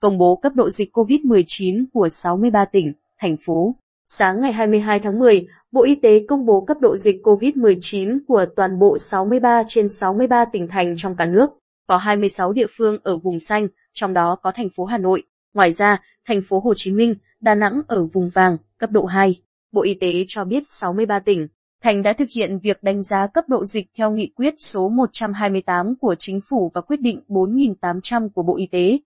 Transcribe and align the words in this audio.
công 0.00 0.18
bố 0.18 0.36
cấp 0.36 0.52
độ 0.54 0.68
dịch 0.68 0.96
COVID-19 0.96 1.84
của 1.92 2.08
63 2.08 2.64
tỉnh, 2.64 2.92
thành 3.20 3.36
phố. 3.46 3.74
Sáng 4.06 4.40
ngày 4.40 4.52
22 4.52 5.00
tháng 5.00 5.18
10, 5.18 5.46
Bộ 5.72 5.84
Y 5.84 5.94
tế 5.94 6.24
công 6.28 6.46
bố 6.46 6.60
cấp 6.60 6.76
độ 6.80 6.96
dịch 6.96 7.20
COVID-19 7.22 8.18
của 8.28 8.44
toàn 8.56 8.78
bộ 8.78 8.98
63 8.98 9.62
trên 9.68 9.88
63 9.88 10.44
tỉnh 10.44 10.68
thành 10.68 10.94
trong 10.96 11.16
cả 11.16 11.26
nước. 11.26 11.50
Có 11.86 11.96
26 11.96 12.52
địa 12.52 12.66
phương 12.76 12.98
ở 13.02 13.16
vùng 13.16 13.40
xanh, 13.40 13.68
trong 13.92 14.14
đó 14.14 14.36
có 14.42 14.52
thành 14.54 14.68
phố 14.76 14.84
Hà 14.84 14.98
Nội. 14.98 15.22
Ngoài 15.54 15.72
ra, 15.72 16.02
thành 16.26 16.40
phố 16.42 16.60
Hồ 16.60 16.74
Chí 16.74 16.92
Minh, 16.92 17.14
Đà 17.40 17.54
Nẵng 17.54 17.80
ở 17.88 18.04
vùng 18.04 18.30
vàng, 18.30 18.56
cấp 18.78 18.90
độ 18.90 19.04
2. 19.04 19.40
Bộ 19.72 19.82
Y 19.82 19.94
tế 19.94 20.24
cho 20.28 20.44
biết 20.44 20.62
63 20.66 21.18
tỉnh, 21.18 21.48
thành 21.82 22.02
đã 22.02 22.12
thực 22.12 22.28
hiện 22.36 22.58
việc 22.58 22.82
đánh 22.82 23.02
giá 23.02 23.26
cấp 23.26 23.44
độ 23.48 23.64
dịch 23.64 23.86
theo 23.98 24.10
nghị 24.10 24.32
quyết 24.36 24.54
số 24.58 24.88
128 24.88 25.94
của 26.00 26.14
Chính 26.18 26.40
phủ 26.40 26.70
và 26.74 26.80
quyết 26.80 27.00
định 27.00 27.20
4.800 27.28 28.28
của 28.28 28.42
Bộ 28.42 28.56
Y 28.56 28.66
tế. 28.66 28.98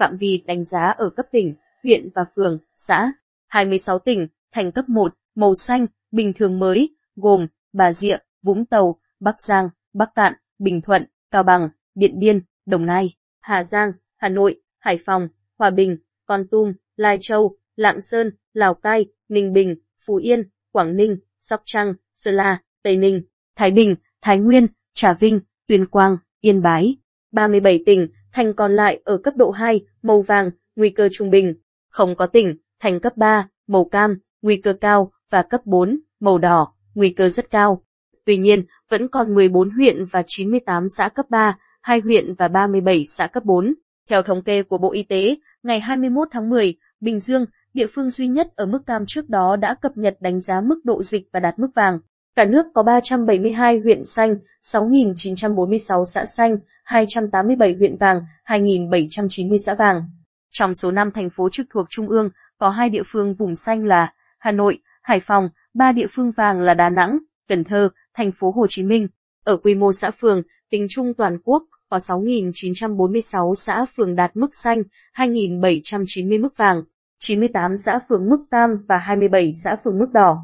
Phạm 0.00 0.16
vi 0.16 0.42
đánh 0.46 0.64
giá 0.64 0.94
ở 0.98 1.10
cấp 1.10 1.26
tỉnh, 1.32 1.54
huyện 1.82 2.08
và 2.14 2.24
phường, 2.36 2.58
xã. 2.76 3.12
26 3.48 3.98
tỉnh, 3.98 4.28
thành 4.52 4.72
cấp 4.72 4.88
1, 4.88 5.14
màu 5.34 5.54
xanh, 5.54 5.86
bình 6.12 6.32
thường 6.32 6.58
mới, 6.58 6.96
gồm 7.16 7.46
Bà 7.72 7.92
Rịa, 7.92 8.16
Vũng 8.42 8.66
Tàu, 8.66 9.00
Bắc 9.20 9.42
Giang, 9.42 9.68
Bắc 9.92 10.14
Cạn, 10.14 10.32
Bình 10.58 10.80
Thuận, 10.80 11.04
Cao 11.30 11.42
Bằng, 11.42 11.68
Điện 11.94 12.18
Biên, 12.18 12.40
Đồng 12.66 12.86
Nai, 12.86 13.14
Hà 13.40 13.64
Giang, 13.64 13.92
Hà 14.16 14.28
Nội, 14.28 14.60
Hải 14.78 14.98
Phòng, 15.06 15.28
Hòa 15.58 15.70
Bình, 15.70 15.96
Con 16.26 16.46
Tum, 16.50 16.72
Lai 16.96 17.18
Châu, 17.20 17.56
Lạng 17.76 18.00
Sơn, 18.00 18.30
Lào 18.52 18.74
Cai, 18.74 19.06
Ninh 19.28 19.52
Bình, 19.52 19.76
Phú 20.06 20.16
Yên, 20.16 20.48
Quảng 20.72 20.96
Ninh, 20.96 21.16
Sóc 21.40 21.62
Trăng, 21.64 21.94
Sơn 22.14 22.34
La, 22.34 22.62
Tây 22.82 22.96
Ninh, 22.96 23.22
Thái 23.56 23.70
Bình, 23.70 23.96
Thái 24.22 24.38
Nguyên, 24.38 24.66
Trà 24.94 25.12
Vinh, 25.12 25.40
Tuyên 25.66 25.86
Quang, 25.86 26.16
Yên 26.40 26.62
Bái. 26.62 26.96
37 27.32 27.82
tỉnh, 27.86 28.08
thành 28.32 28.54
còn 28.54 28.72
lại 28.72 29.00
ở 29.04 29.18
cấp 29.18 29.34
độ 29.36 29.50
2, 29.50 29.80
màu 30.02 30.22
vàng, 30.22 30.50
nguy 30.76 30.90
cơ 30.90 31.08
trung 31.12 31.30
bình. 31.30 31.54
Không 31.88 32.14
có 32.14 32.26
tỉnh, 32.26 32.56
thành 32.80 33.00
cấp 33.00 33.16
3, 33.16 33.48
màu 33.66 33.84
cam, 33.84 34.18
nguy 34.42 34.56
cơ 34.56 34.72
cao, 34.72 35.12
và 35.30 35.42
cấp 35.42 35.60
4, 35.64 36.00
màu 36.20 36.38
đỏ, 36.38 36.72
nguy 36.94 37.10
cơ 37.10 37.28
rất 37.28 37.50
cao. 37.50 37.82
Tuy 38.24 38.36
nhiên, 38.36 38.64
vẫn 38.88 39.08
còn 39.08 39.34
14 39.34 39.70
huyện 39.70 40.04
và 40.04 40.22
98 40.26 40.88
xã 40.88 41.08
cấp 41.08 41.26
3, 41.28 41.58
2 41.82 42.00
huyện 42.00 42.34
và 42.34 42.48
37 42.48 43.04
xã 43.06 43.26
cấp 43.26 43.44
4. 43.44 43.74
Theo 44.08 44.22
thống 44.22 44.42
kê 44.42 44.62
của 44.62 44.78
Bộ 44.78 44.92
Y 44.92 45.02
tế, 45.02 45.36
ngày 45.62 45.80
21 45.80 46.28
tháng 46.30 46.50
10, 46.50 46.74
Bình 47.00 47.20
Dương, 47.20 47.44
địa 47.74 47.86
phương 47.86 48.10
duy 48.10 48.28
nhất 48.28 48.48
ở 48.56 48.66
mức 48.66 48.86
cam 48.86 49.04
trước 49.06 49.28
đó 49.28 49.56
đã 49.56 49.74
cập 49.74 49.96
nhật 49.96 50.16
đánh 50.20 50.40
giá 50.40 50.60
mức 50.60 50.80
độ 50.84 51.02
dịch 51.02 51.28
và 51.32 51.40
đạt 51.40 51.58
mức 51.58 51.68
vàng. 51.74 51.98
Cả 52.36 52.44
nước 52.44 52.66
có 52.74 52.82
372 52.82 53.78
huyện 53.78 54.04
xanh, 54.04 54.36
6.946 54.62 56.04
xã 56.04 56.24
xanh, 56.24 56.56
287 56.84 57.74
huyện 57.78 57.96
vàng, 57.96 58.22
2.790 58.46 59.56
xã 59.58 59.74
vàng. 59.74 60.02
Trong 60.50 60.74
số 60.74 60.90
5 60.90 61.10
thành 61.14 61.30
phố 61.30 61.48
trực 61.52 61.66
thuộc 61.70 61.86
Trung 61.90 62.08
ương, 62.08 62.30
có 62.58 62.70
2 62.70 62.88
địa 62.88 63.02
phương 63.06 63.34
vùng 63.34 63.56
xanh 63.56 63.84
là 63.84 64.12
Hà 64.38 64.52
Nội, 64.52 64.78
Hải 65.02 65.20
Phòng, 65.20 65.48
3 65.74 65.92
địa 65.92 66.06
phương 66.10 66.32
vàng 66.32 66.60
là 66.60 66.74
Đà 66.74 66.88
Nẵng, 66.88 67.18
Cần 67.48 67.64
Thơ, 67.64 67.88
thành 68.14 68.32
phố 68.32 68.50
Hồ 68.50 68.66
Chí 68.68 68.82
Minh. 68.82 69.08
Ở 69.44 69.56
quy 69.56 69.74
mô 69.74 69.92
xã 69.92 70.10
phường, 70.10 70.42
tính 70.70 70.86
chung 70.90 71.14
toàn 71.14 71.38
quốc 71.44 71.62
có 71.90 71.96
6.946 71.96 73.54
xã 73.54 73.84
phường 73.96 74.14
đạt 74.14 74.36
mức 74.36 74.54
xanh, 74.54 74.82
2.790 75.14 76.40
mức 76.40 76.56
vàng, 76.56 76.82
98 77.18 77.78
xã 77.78 78.00
phường 78.08 78.30
mức 78.30 78.44
tam 78.50 78.70
và 78.88 78.98
27 78.98 79.52
xã 79.64 79.76
phường 79.84 79.98
mức 79.98 80.08
đỏ. 80.12 80.38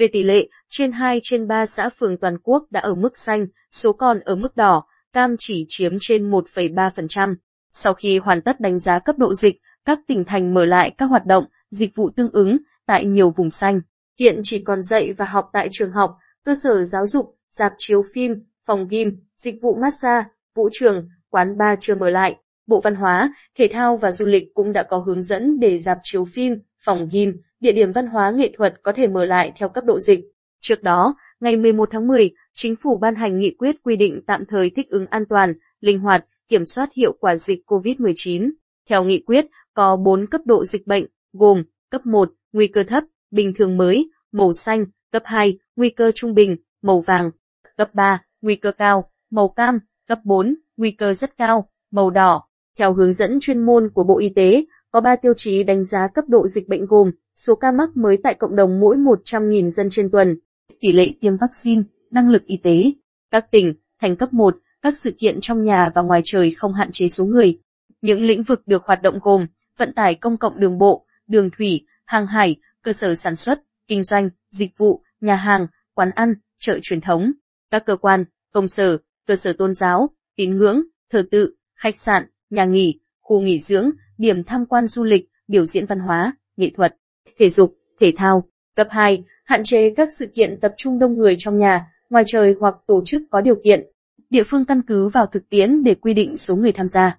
Về 0.00 0.08
tỷ 0.08 0.22
lệ, 0.22 0.48
trên 0.68 0.92
2 0.92 1.20
trên 1.22 1.48
3 1.48 1.66
xã 1.66 1.88
phường 1.88 2.16
toàn 2.18 2.38
quốc 2.42 2.66
đã 2.70 2.80
ở 2.80 2.94
mức 2.94 3.18
xanh, 3.18 3.46
số 3.70 3.92
còn 3.92 4.20
ở 4.20 4.36
mức 4.36 4.56
đỏ, 4.56 4.84
cam 5.12 5.36
chỉ 5.38 5.64
chiếm 5.68 5.92
trên 6.00 6.30
1,3%. 6.30 7.34
Sau 7.72 7.94
khi 7.94 8.18
hoàn 8.18 8.42
tất 8.42 8.60
đánh 8.60 8.78
giá 8.78 8.98
cấp 8.98 9.18
độ 9.18 9.34
dịch, 9.34 9.56
các 9.84 9.98
tỉnh 10.06 10.24
thành 10.24 10.54
mở 10.54 10.64
lại 10.64 10.90
các 10.98 11.06
hoạt 11.06 11.26
động, 11.26 11.44
dịch 11.70 11.96
vụ 11.96 12.10
tương 12.16 12.30
ứng 12.32 12.56
tại 12.86 13.04
nhiều 13.04 13.30
vùng 13.30 13.50
xanh. 13.50 13.80
Hiện 14.18 14.40
chỉ 14.42 14.62
còn 14.64 14.82
dạy 14.82 15.12
và 15.12 15.24
học 15.24 15.50
tại 15.52 15.68
trường 15.72 15.92
học, 15.92 16.16
cơ 16.44 16.54
sở 16.62 16.84
giáo 16.84 17.06
dục, 17.06 17.36
dạp 17.50 17.72
chiếu 17.78 18.02
phim, 18.14 18.34
phòng 18.66 18.88
gym, 18.88 19.16
dịch 19.36 19.54
vụ 19.62 19.74
massage, 19.82 20.28
vũ 20.54 20.68
trường, 20.72 21.08
quán 21.30 21.58
bar 21.58 21.78
chưa 21.80 21.94
mở 21.94 22.10
lại. 22.10 22.36
Bộ 22.66 22.80
Văn 22.80 22.94
hóa, 22.94 23.34
Thể 23.58 23.68
thao 23.72 23.96
và 23.96 24.12
Du 24.12 24.26
lịch 24.26 24.44
cũng 24.54 24.72
đã 24.72 24.82
có 24.82 24.98
hướng 24.98 25.22
dẫn 25.22 25.60
để 25.60 25.78
dạp 25.78 25.98
chiếu 26.02 26.24
phim, 26.24 26.54
phòng 26.84 27.08
gym, 27.12 27.40
địa 27.60 27.72
điểm 27.72 27.92
văn 27.92 28.06
hóa 28.06 28.30
nghệ 28.30 28.52
thuật 28.56 28.74
có 28.82 28.92
thể 28.92 29.06
mở 29.06 29.24
lại 29.24 29.52
theo 29.58 29.68
cấp 29.68 29.84
độ 29.84 29.98
dịch. 29.98 30.20
Trước 30.60 30.82
đó, 30.82 31.14
ngày 31.40 31.56
11 31.56 31.88
tháng 31.92 32.06
10, 32.06 32.30
Chính 32.54 32.76
phủ 32.76 32.98
ban 32.98 33.14
hành 33.14 33.38
nghị 33.38 33.54
quyết 33.58 33.76
quy 33.82 33.96
định 33.96 34.20
tạm 34.26 34.44
thời 34.48 34.70
thích 34.70 34.88
ứng 34.90 35.06
an 35.06 35.24
toàn, 35.28 35.54
linh 35.80 36.00
hoạt, 36.00 36.26
kiểm 36.48 36.64
soát 36.64 36.88
hiệu 36.96 37.12
quả 37.20 37.36
dịch 37.36 37.60
COVID-19. 37.66 38.50
Theo 38.88 39.04
nghị 39.04 39.22
quyết, 39.26 39.46
có 39.74 39.96
4 39.96 40.26
cấp 40.26 40.40
độ 40.44 40.64
dịch 40.64 40.86
bệnh, 40.86 41.06
gồm 41.32 41.62
cấp 41.90 42.06
1, 42.06 42.32
nguy 42.52 42.66
cơ 42.66 42.82
thấp, 42.82 43.04
bình 43.30 43.52
thường 43.54 43.76
mới, 43.76 44.10
màu 44.32 44.52
xanh, 44.52 44.84
cấp 45.12 45.22
2, 45.24 45.58
nguy 45.76 45.90
cơ 45.90 46.12
trung 46.14 46.34
bình, 46.34 46.56
màu 46.82 47.00
vàng, 47.00 47.30
cấp 47.76 47.94
3, 47.94 48.22
nguy 48.42 48.56
cơ 48.56 48.72
cao, 48.72 49.10
màu 49.30 49.48
cam, 49.48 49.78
cấp 50.08 50.18
4, 50.24 50.54
nguy 50.76 50.90
cơ 50.90 51.12
rất 51.12 51.36
cao, 51.36 51.68
màu 51.90 52.10
đỏ. 52.10 52.42
Theo 52.78 52.94
hướng 52.94 53.12
dẫn 53.12 53.38
chuyên 53.40 53.66
môn 53.66 53.90
của 53.94 54.04
Bộ 54.04 54.18
Y 54.18 54.28
tế, 54.28 54.64
có 54.90 55.00
3 55.00 55.16
tiêu 55.16 55.32
chí 55.36 55.62
đánh 55.62 55.84
giá 55.84 56.08
cấp 56.14 56.24
độ 56.28 56.48
dịch 56.48 56.68
bệnh 56.68 56.86
gồm 56.86 57.10
số 57.46 57.54
ca 57.54 57.72
mắc 57.72 57.96
mới 57.96 58.18
tại 58.22 58.34
cộng 58.34 58.56
đồng 58.56 58.80
mỗi 58.80 58.96
100.000 58.96 59.70
dân 59.70 59.88
trên 59.90 60.10
tuần, 60.10 60.36
tỷ 60.80 60.92
lệ 60.92 61.10
tiêm 61.20 61.36
vaccine, 61.36 61.82
năng 62.10 62.28
lực 62.28 62.44
y 62.46 62.56
tế. 62.56 62.92
Các 63.30 63.50
tỉnh, 63.50 63.74
thành 64.00 64.16
cấp 64.16 64.32
1, 64.32 64.56
các 64.82 64.94
sự 64.96 65.10
kiện 65.18 65.38
trong 65.40 65.64
nhà 65.64 65.90
và 65.94 66.02
ngoài 66.02 66.20
trời 66.24 66.50
không 66.50 66.74
hạn 66.74 66.88
chế 66.92 67.08
số 67.08 67.24
người. 67.24 67.58
Những 68.02 68.22
lĩnh 68.22 68.42
vực 68.42 68.62
được 68.66 68.84
hoạt 68.84 69.02
động 69.02 69.18
gồm 69.22 69.46
vận 69.76 69.94
tải 69.94 70.14
công 70.14 70.36
cộng 70.36 70.60
đường 70.60 70.78
bộ, 70.78 71.06
đường 71.26 71.50
thủy, 71.58 71.86
hàng 72.04 72.26
hải, 72.26 72.56
cơ 72.82 72.92
sở 72.92 73.14
sản 73.14 73.36
xuất, 73.36 73.62
kinh 73.88 74.02
doanh, 74.02 74.30
dịch 74.50 74.78
vụ, 74.78 75.02
nhà 75.20 75.36
hàng, 75.36 75.66
quán 75.94 76.10
ăn, 76.14 76.34
chợ 76.58 76.78
truyền 76.82 77.00
thống, 77.00 77.32
các 77.70 77.84
cơ 77.86 77.96
quan, 77.96 78.24
công 78.52 78.68
sở, 78.68 78.98
cơ 79.26 79.36
sở 79.36 79.52
tôn 79.52 79.74
giáo, 79.74 80.10
tín 80.36 80.56
ngưỡng, 80.56 80.82
thờ 81.10 81.22
tự, 81.30 81.54
khách 81.74 81.96
sạn, 81.96 82.26
nhà 82.50 82.64
nghỉ, 82.64 83.00
khu 83.20 83.40
nghỉ 83.40 83.58
dưỡng, 83.58 83.90
điểm 84.18 84.44
tham 84.44 84.66
quan 84.66 84.86
du 84.86 85.04
lịch, 85.04 85.28
biểu 85.48 85.64
diễn 85.64 85.86
văn 85.86 85.98
hóa, 85.98 86.32
nghệ 86.56 86.70
thuật, 86.76 86.96
thể 87.40 87.50
dục, 87.50 87.74
thể 88.00 88.12
thao. 88.16 88.44
Cấp 88.76 88.86
2, 88.90 89.24
hạn 89.44 89.62
chế 89.64 89.90
các 89.90 90.08
sự 90.18 90.26
kiện 90.26 90.60
tập 90.60 90.74
trung 90.76 90.98
đông 90.98 91.18
người 91.18 91.34
trong 91.38 91.58
nhà, 91.58 91.86
ngoài 92.10 92.24
trời 92.26 92.54
hoặc 92.60 92.74
tổ 92.86 93.02
chức 93.04 93.22
có 93.30 93.40
điều 93.40 93.54
kiện. 93.64 93.86
Địa 94.30 94.42
phương 94.42 94.64
căn 94.64 94.82
cứ 94.82 95.08
vào 95.08 95.26
thực 95.26 95.48
tiễn 95.48 95.82
để 95.82 95.94
quy 95.94 96.14
định 96.14 96.36
số 96.36 96.56
người 96.56 96.72
tham 96.72 96.88
gia. 96.88 97.18